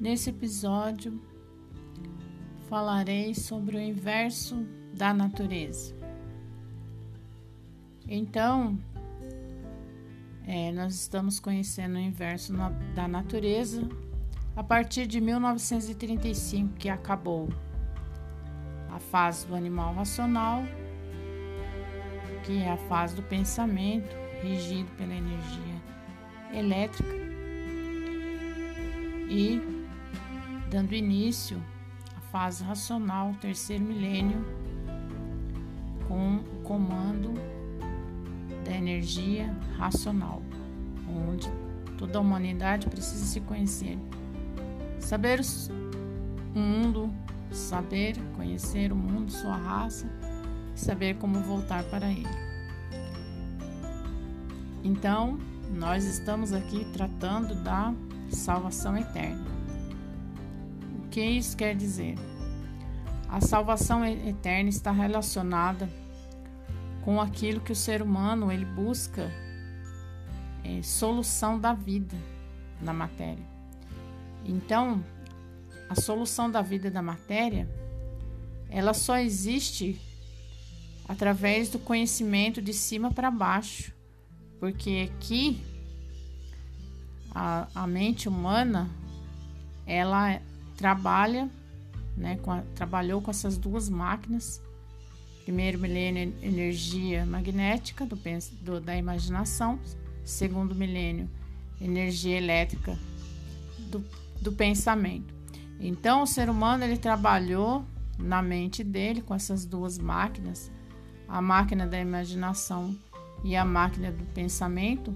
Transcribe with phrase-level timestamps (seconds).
[0.00, 1.20] Nesse episódio
[2.70, 5.94] falarei sobre o inverso da natureza.
[8.08, 8.78] Então,
[10.46, 12.54] é, nós estamos conhecendo o inverso
[12.94, 13.86] da natureza
[14.56, 17.50] a partir de 1935, que acabou
[18.88, 20.62] a fase do animal racional,
[22.46, 25.82] que é a fase do pensamento, regido pela energia
[26.54, 27.20] elétrica,
[29.28, 29.79] e
[30.70, 31.60] dando início
[32.16, 34.44] à fase racional, terceiro milênio,
[36.06, 37.34] com o comando
[38.64, 40.40] da energia racional,
[41.08, 41.50] onde
[41.98, 43.98] toda a humanidade precisa se conhecer.
[45.00, 45.40] Saber
[46.54, 47.12] o mundo,
[47.50, 50.06] saber conhecer o mundo, sua raça,
[50.74, 52.50] saber como voltar para ele.
[54.84, 55.38] Então,
[55.74, 57.92] nós estamos aqui tratando da
[58.30, 59.49] salvação eterna.
[61.10, 62.14] Que isso quer dizer?
[63.28, 65.88] A salvação eterna está relacionada
[67.02, 69.30] com aquilo que o ser humano ele busca
[70.64, 72.16] é, solução da vida
[72.80, 73.44] na matéria.
[74.44, 75.04] Então,
[75.88, 77.68] a solução da vida da matéria,
[78.68, 80.00] ela só existe
[81.08, 83.92] através do conhecimento de cima para baixo,
[84.60, 85.60] porque aqui
[87.34, 88.88] a, a mente humana
[89.86, 90.40] ela
[90.80, 91.48] trabalha,
[92.16, 94.60] né, com a, trabalhou com essas duas máquinas
[95.44, 98.16] Primeiro milênio, energia magnética do,
[98.62, 99.78] do, da imaginação.
[100.24, 101.28] Segundo milênio,
[101.80, 102.96] energia elétrica
[103.90, 104.04] do,
[104.40, 105.34] do pensamento.
[105.80, 107.84] Então, o ser humano ele trabalhou
[108.18, 110.70] na mente dele com essas duas máquinas,
[111.26, 112.94] a máquina da imaginação
[113.42, 115.14] e a máquina do pensamento,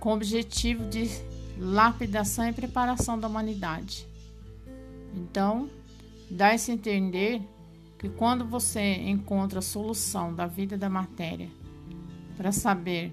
[0.00, 1.08] com o objetivo de
[1.56, 4.07] lapidação e preparação da humanidade.
[5.18, 5.68] Então,
[6.30, 7.42] dá-se a entender
[7.98, 11.50] que quando você encontra a solução da vida da matéria
[12.36, 13.12] para saber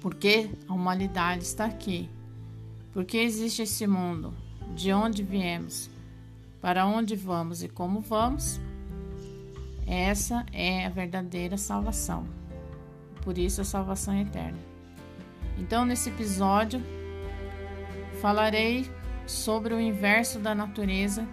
[0.00, 2.08] por que a humanidade está aqui,
[2.92, 4.32] por que existe esse mundo,
[4.76, 5.90] de onde viemos,
[6.60, 8.60] para onde vamos e como vamos,
[9.86, 12.24] essa é a verdadeira salvação.
[13.22, 14.58] Por isso a salvação é eterna.
[15.58, 16.80] Então, nesse episódio,
[18.20, 18.88] falarei
[19.26, 21.26] sobre o inverso da natureza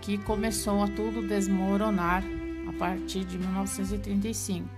[0.00, 2.22] que começou a tudo desmoronar
[2.68, 4.68] a partir de 1935.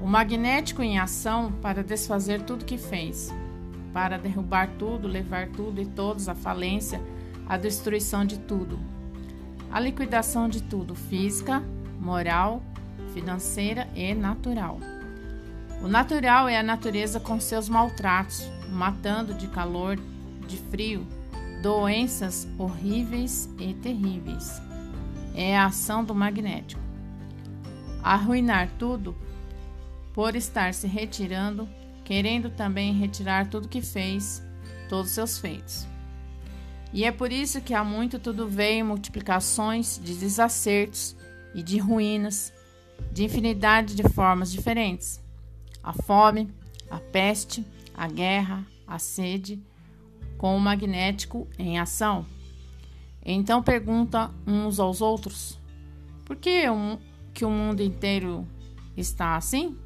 [0.00, 3.32] O magnético em ação para desfazer tudo que fez,
[3.92, 7.00] para derrubar tudo, levar tudo e todos à falência,
[7.48, 8.78] à destruição de tudo,
[9.70, 11.62] a liquidação de tudo, física,
[11.98, 12.62] moral,
[13.12, 14.78] financeira e natural.
[15.82, 19.98] O natural é a natureza com seus maltratos, matando de calor,
[20.46, 21.06] de frio,
[21.62, 24.60] doenças horríveis e terríveis.
[25.34, 26.80] É a ação do magnético.
[28.02, 29.16] Arruinar tudo
[30.14, 31.68] por estar se retirando,
[32.04, 34.42] querendo também retirar tudo que fez,
[34.88, 35.86] todos seus feitos.
[36.92, 41.16] E é por isso que há muito tudo veio multiplicações de desacertos
[41.54, 42.52] e de ruínas,
[43.12, 45.20] de infinidade de formas diferentes.
[45.82, 46.48] A fome,
[46.90, 47.66] a peste,
[47.96, 49.62] a guerra, a sede,
[50.36, 52.26] com o magnético em ação.
[53.24, 55.58] Então pergunta uns aos outros:
[56.24, 56.98] por que, um,
[57.32, 58.46] que o mundo inteiro
[58.96, 59.76] está assim?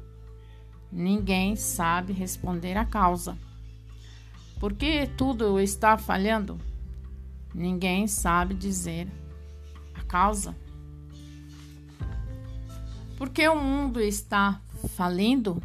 [0.91, 3.37] Ninguém sabe responder a causa.
[4.59, 6.59] Por que tudo está falhando?
[7.55, 9.07] Ninguém sabe dizer
[9.95, 10.55] a causa.
[13.17, 15.61] Por que o mundo está falindo?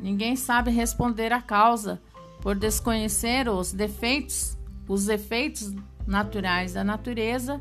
[0.00, 2.00] Ninguém sabe responder a causa
[2.40, 5.74] por desconhecer os defeitos, os efeitos
[6.06, 7.60] naturais da natureza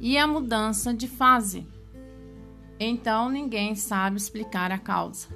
[0.00, 1.66] e a mudança de fase.
[2.80, 5.28] Então ninguém sabe explicar a causa.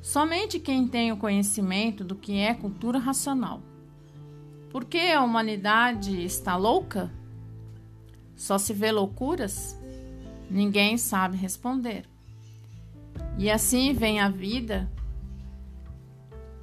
[0.00, 3.60] Somente quem tem o conhecimento do que é cultura racional.
[4.70, 7.12] Por que a humanidade está louca?
[8.34, 9.78] Só se vê loucuras?
[10.50, 12.06] Ninguém sabe responder.
[13.36, 14.90] E assim vem a vida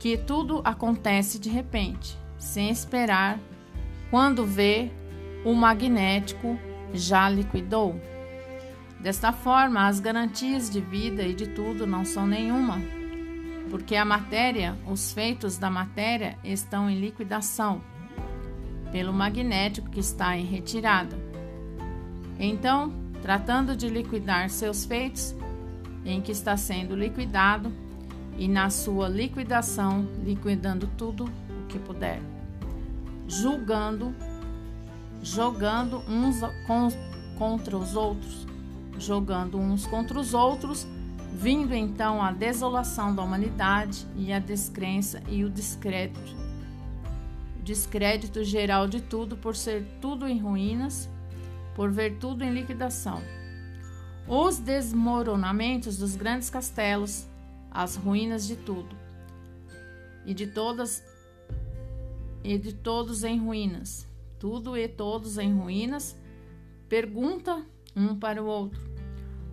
[0.05, 3.39] que tudo acontece de repente, sem esperar,
[4.11, 4.91] quando vê,
[5.43, 6.59] o magnético
[6.93, 7.99] já liquidou.
[8.99, 12.79] Desta forma, as garantias de vida e de tudo não são nenhuma,
[13.71, 17.81] porque a matéria, os feitos da matéria estão em liquidação
[18.91, 21.17] pelo magnético que está em retirada.
[22.37, 22.93] Então,
[23.23, 25.35] tratando de liquidar seus feitos,
[26.05, 27.73] em que está sendo liquidado,
[28.37, 32.21] e na sua liquidação, liquidando tudo o que puder,
[33.27, 34.13] julgando,
[35.21, 36.37] jogando uns
[37.37, 38.45] contra os outros,
[38.97, 40.87] jogando uns contra os outros,
[41.33, 46.35] vindo então a desolação da humanidade e a descrença e o descrédito.
[47.63, 51.09] Descrédito geral de tudo por ser tudo em ruínas,
[51.73, 53.21] por ver tudo em liquidação.
[54.27, 57.27] Os desmoronamentos dos grandes castelos,
[57.75, 58.95] as ruínas de tudo,
[60.25, 61.03] e de todas
[62.41, 64.07] e de todos em ruínas.
[64.39, 66.17] Tudo e todos em ruínas.
[66.87, 68.79] Pergunta um para o outro.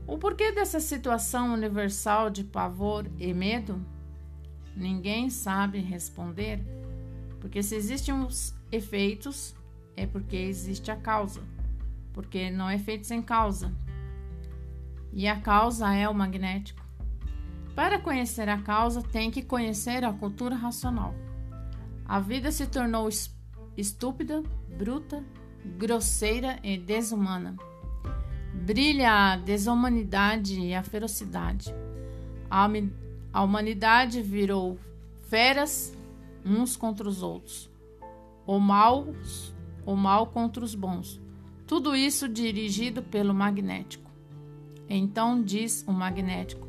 [0.07, 3.85] O porquê dessa situação universal de pavor e medo?
[4.77, 6.63] Ninguém sabe responder,
[7.41, 9.55] porque se existem os efeitos,
[9.97, 11.43] é porque existe a causa,
[12.13, 13.73] porque não é efeito sem causa.
[15.13, 16.82] E a causa é o magnético.
[17.75, 21.15] Para conhecer a causa, tem que conhecer a cultura racional.
[22.05, 23.09] A vida se tornou
[23.77, 24.43] estúpida,
[24.77, 25.25] bruta,
[25.79, 27.57] grosseira e desumana.
[28.53, 31.75] Brilha a desumanidade e a ferocidade.
[32.51, 34.79] A, humanidade virou
[35.29, 35.97] feras
[36.45, 37.71] uns contra os outros,
[38.47, 39.07] o mal,
[39.87, 41.19] o mal contra os bons.
[41.67, 44.11] Tudo isso dirigido pelo magnético.
[44.87, 46.62] Então diz o magnético: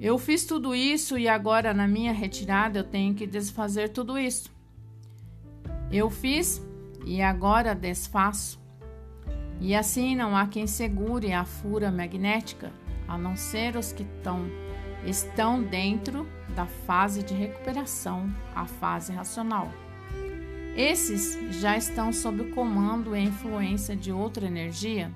[0.00, 4.50] Eu fiz tudo isso e agora na minha retirada eu tenho que desfazer tudo isso.
[5.90, 6.62] Eu fiz
[7.04, 8.60] e agora desfaço.
[9.58, 12.70] E assim não há quem segure a fúria magnética,
[13.08, 14.50] a não ser os que tão,
[15.06, 19.70] estão dentro da fase de recuperação, a fase racional.
[20.76, 25.10] Esses já estão sob o comando e influência de outra energia,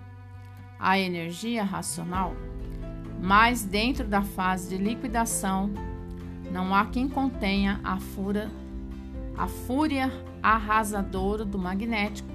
[0.79, 2.35] a energia racional.
[3.21, 5.71] Mas dentro da fase de liquidação,
[6.51, 8.51] não há quem contenha a fúria,
[9.37, 10.11] a fúria
[10.43, 12.29] arrasadora do magnético,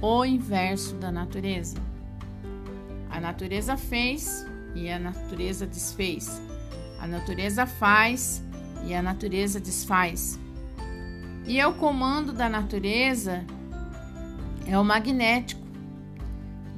[0.00, 1.76] o inverso da natureza.
[3.10, 6.40] A natureza fez e a natureza desfez.
[7.00, 8.44] A natureza faz
[8.84, 10.38] e a natureza desfaz.
[11.46, 13.44] E é o comando da natureza
[14.66, 15.57] é o magnético.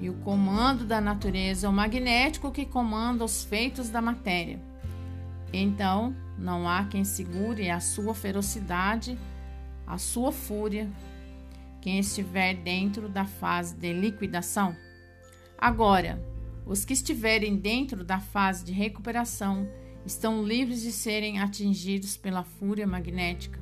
[0.01, 4.59] E o comando da natureza é o magnético que comanda os feitos da matéria.
[5.53, 9.19] Então, não há quem segure a sua ferocidade,
[9.87, 10.89] a sua fúria
[11.81, 14.77] quem estiver dentro da fase de liquidação.
[15.57, 16.23] Agora,
[16.67, 19.69] os que estiverem dentro da fase de recuperação
[20.05, 23.59] estão livres de serem atingidos pela fúria magnética.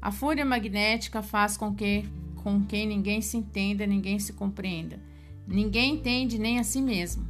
[0.00, 2.04] A fúria magnética faz com que
[2.42, 4.98] com quem ninguém se entenda, ninguém se compreenda.
[5.46, 7.28] Ninguém entende nem a si mesmo.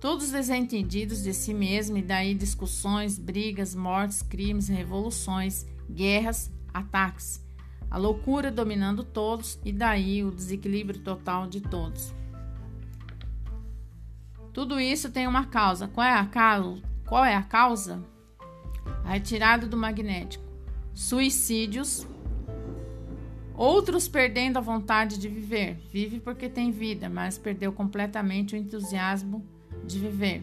[0.00, 7.42] Todos desentendidos de si mesmo e daí discussões, brigas, mortes, crimes, revoluções, guerras, ataques
[7.92, 12.14] a loucura dominando todos e daí o desequilíbrio total de todos.
[14.50, 15.86] Tudo isso tem uma causa.
[15.88, 16.80] Qual é a causa?
[17.06, 18.02] Qual é a causa?
[19.04, 20.42] A retirada do magnético.
[20.94, 22.06] Suicídios.
[23.54, 25.78] Outros perdendo a vontade de viver.
[25.92, 29.44] Vive porque tem vida, mas perdeu completamente o entusiasmo
[29.84, 30.42] de viver.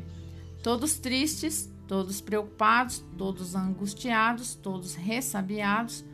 [0.61, 6.05] Todos tristes, todos preocupados, todos angustiados, todos ressabiados,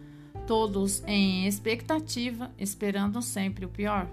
[0.47, 4.07] todos em expectativa, esperando sempre o pior,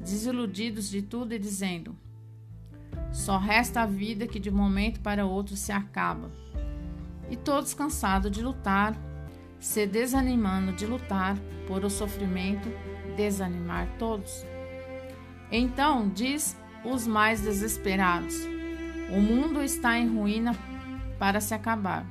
[0.00, 1.96] desiludidos de tudo e dizendo:
[3.12, 6.30] só resta a vida que de um momento para outro se acaba.
[7.30, 8.96] E todos cansados de lutar,
[9.62, 11.38] se desanimando de lutar
[11.68, 12.68] por o sofrimento,
[13.16, 14.44] desanimar todos.
[15.52, 18.34] Então diz os mais desesperados:
[19.08, 20.52] o mundo está em ruína
[21.16, 22.04] para se acabar.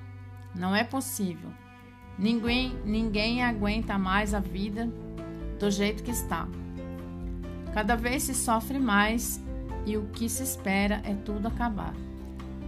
[0.56, 1.52] Não é possível.
[2.18, 4.90] Ninguém, ninguém aguenta mais a vida
[5.60, 6.48] do jeito que está.
[7.74, 9.44] Cada vez se sofre mais
[9.86, 11.94] e o que se espera é tudo acabar.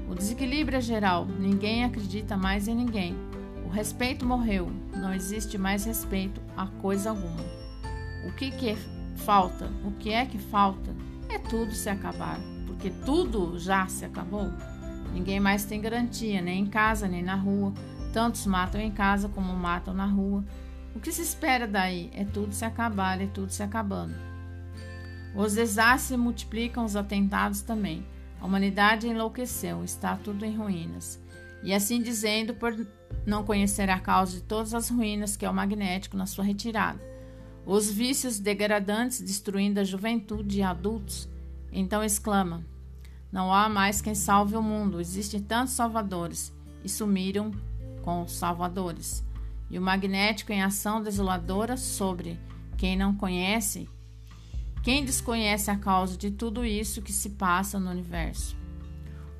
[0.09, 3.32] O desequilíbrio é geral, ninguém acredita mais em ninguém.
[3.73, 7.43] Respeito morreu, não existe mais respeito a coisa alguma.
[8.23, 8.77] O que, que é
[9.15, 9.67] falta?
[9.83, 10.95] O que é que falta?
[11.27, 14.51] É tudo se acabar, porque tudo já se acabou.
[15.11, 17.73] Ninguém mais tem garantia, nem em casa, nem na rua.
[18.13, 20.45] Tantos matam em casa como matam na rua.
[20.95, 24.13] O que se espera daí é tudo se acabar, é tudo se acabando.
[25.35, 28.05] Os desastres multiplicam, os atentados também.
[28.39, 31.19] A humanidade enlouqueceu, está tudo em ruínas.
[31.63, 32.53] E assim dizendo,
[33.25, 37.01] não conhecer a causa de todas as ruínas que é o magnético na sua retirada.
[37.65, 41.29] Os vícios degradantes destruindo a juventude e adultos.
[41.71, 42.63] Então exclama:
[43.31, 46.53] Não há mais quem salve o mundo, existem tantos salvadores
[46.83, 47.51] e sumiram
[48.01, 49.23] com os salvadores.
[49.69, 52.37] E o magnético em ação desoladora sobre
[52.77, 53.89] quem não conhece,
[54.83, 58.62] quem desconhece a causa de tudo isso que se passa no universo.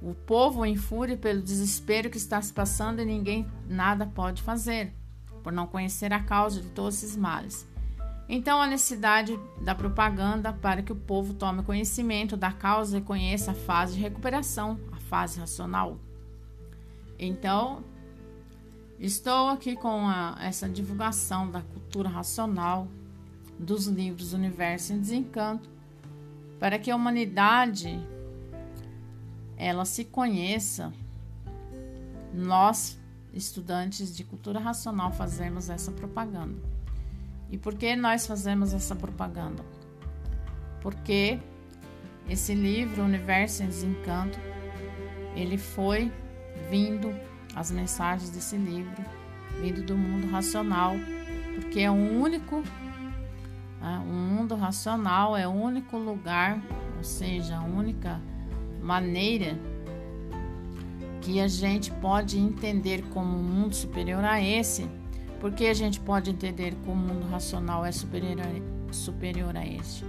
[0.04, 4.94] O povo em fúria pelo desespero que está se passando e ninguém nada pode fazer,
[5.42, 7.66] por não conhecer a causa de todos esses males.
[8.28, 13.52] Então, a necessidade da propaganda para que o povo tome conhecimento da causa e conheça
[13.52, 15.98] a fase de recuperação, a fase racional.
[17.18, 17.82] Então,
[19.00, 22.90] estou aqui com a, essa divulgação da cultura racional
[23.58, 25.70] dos livros Universo em Desencanto,
[26.60, 28.06] para que a humanidade
[29.58, 30.94] ela se conheça.
[32.34, 33.00] Nós,
[33.34, 36.58] estudantes de cultura racional, fazemos essa propaganda.
[37.50, 39.64] E por que nós fazemos essa propaganda?
[40.82, 41.40] Porque
[42.28, 44.40] esse livro, Universo em Desencanto,
[45.36, 46.12] ele foi
[46.70, 47.14] vindo,
[47.56, 49.04] as mensagens desse livro,
[49.62, 50.96] vindo do mundo racional,
[51.56, 52.64] porque é o único
[53.86, 56.62] ah, o mundo racional é o único lugar,
[56.96, 58.22] ou seja, a única
[58.84, 59.58] maneira
[61.22, 64.86] que a gente pode entender como um mundo superior a esse,
[65.40, 70.04] porque a gente pode entender como o mundo racional é superior a, superior a este.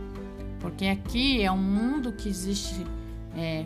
[0.58, 2.84] Porque aqui é um mundo que existe
[3.36, 3.64] é,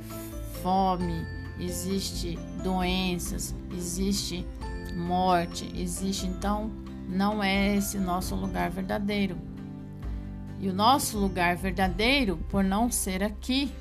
[0.62, 1.25] fome,
[1.59, 4.47] existe doenças, existe
[4.95, 6.71] morte, existe então
[7.09, 9.37] não é esse nosso lugar verdadeiro.
[10.61, 13.73] E o nosso lugar verdadeiro, por não ser aqui,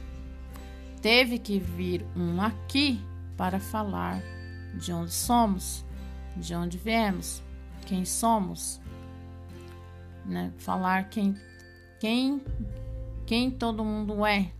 [1.08, 3.00] teve que vir um aqui
[3.38, 4.22] para falar
[4.74, 5.86] de onde somos,
[6.36, 7.42] de onde viemos,
[7.86, 8.82] quem somos,
[10.26, 10.52] né?
[10.58, 11.34] Falar quem
[11.98, 12.42] quem
[13.26, 14.52] quem todo mundo é,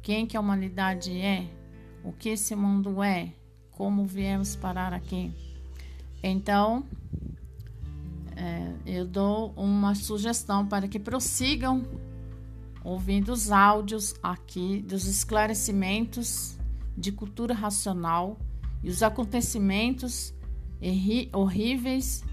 [0.00, 1.50] quem que a humanidade é,
[2.04, 3.32] o que esse mundo é,
[3.72, 5.32] como viemos parar aqui.
[6.22, 6.84] Então,
[8.36, 11.84] é, eu dou uma sugestão para que prossigam
[12.84, 16.58] ouvindo os áudios aqui dos esclarecimentos
[16.96, 18.38] de cultura racional
[18.82, 20.34] e os acontecimentos
[21.32, 22.24] horríveis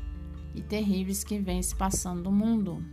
[0.54, 2.84] e terríveis que vêm se passando no mundo.